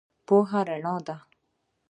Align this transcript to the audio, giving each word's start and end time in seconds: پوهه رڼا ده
پوهه 0.27 0.61
رڼا 0.67 0.95
ده 1.05 1.15